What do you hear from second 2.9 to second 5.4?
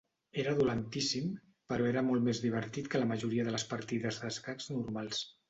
que la majoria de les partides d'escacs normals.